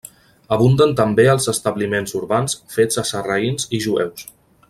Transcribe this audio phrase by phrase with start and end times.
[0.55, 4.27] Abunden també els establiments urbans fets a sarraïns i jueus.